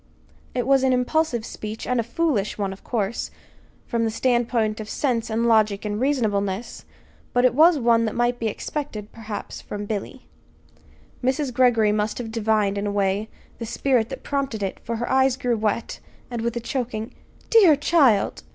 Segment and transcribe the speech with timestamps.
[0.55, 3.29] It was an impulsive speech, and a foolish one, of course,
[3.85, 6.85] from the standpoint of sense and logic and reasonableness;
[7.33, 10.25] but it was one that might be expected, perhaps, from Billy.
[11.23, 11.53] Mrs.
[11.53, 13.29] Greggory must have divined, in a way,
[13.59, 15.99] the spirit that prompted it, for her eyes grew wet,
[16.31, 17.13] and with a choking
[17.51, 18.41] "Dear child!"